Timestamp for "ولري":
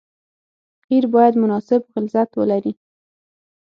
2.35-2.73